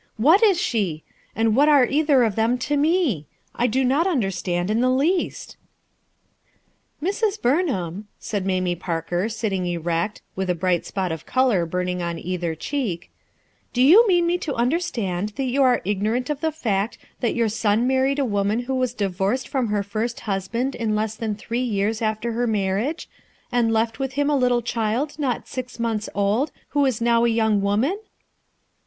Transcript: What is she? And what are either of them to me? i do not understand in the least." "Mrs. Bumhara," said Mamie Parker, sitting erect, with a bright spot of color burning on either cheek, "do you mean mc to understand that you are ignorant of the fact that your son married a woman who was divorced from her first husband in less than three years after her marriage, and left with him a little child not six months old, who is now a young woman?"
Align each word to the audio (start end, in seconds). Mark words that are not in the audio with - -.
What 0.17 0.41
is 0.41 0.59
she? 0.59 1.03
And 1.35 1.55
what 1.55 1.69
are 1.69 1.85
either 1.85 2.23
of 2.23 2.35
them 2.35 2.57
to 2.57 2.75
me? 2.75 3.27
i 3.53 3.67
do 3.67 3.85
not 3.85 4.07
understand 4.07 4.71
in 4.71 4.81
the 4.81 4.89
least." 4.89 5.57
"Mrs. 7.03 7.39
Bumhara," 7.39 8.01
said 8.17 8.43
Mamie 8.43 8.75
Parker, 8.77 9.29
sitting 9.29 9.67
erect, 9.67 10.23
with 10.35 10.49
a 10.49 10.55
bright 10.55 10.87
spot 10.87 11.11
of 11.11 11.27
color 11.27 11.67
burning 11.67 12.01
on 12.01 12.17
either 12.17 12.55
cheek, 12.55 13.11
"do 13.73 13.81
you 13.83 14.07
mean 14.07 14.25
mc 14.25 14.39
to 14.41 14.55
understand 14.55 15.33
that 15.35 15.43
you 15.43 15.61
are 15.61 15.83
ignorant 15.85 16.31
of 16.31 16.41
the 16.41 16.51
fact 16.51 16.97
that 17.19 17.35
your 17.35 17.47
son 17.47 17.85
married 17.85 18.17
a 18.17 18.25
woman 18.25 18.61
who 18.61 18.73
was 18.73 18.95
divorced 18.95 19.47
from 19.47 19.67
her 19.67 19.83
first 19.83 20.21
husband 20.21 20.73
in 20.73 20.95
less 20.95 21.13
than 21.13 21.35
three 21.35 21.61
years 21.61 22.01
after 22.01 22.31
her 22.31 22.47
marriage, 22.47 23.07
and 23.51 23.71
left 23.71 23.99
with 23.99 24.13
him 24.13 24.31
a 24.31 24.35
little 24.35 24.63
child 24.63 25.19
not 25.19 25.47
six 25.47 25.77
months 25.79 26.09
old, 26.15 26.51
who 26.69 26.87
is 26.87 27.01
now 27.01 27.23
a 27.23 27.29
young 27.29 27.61
woman?" 27.61 27.99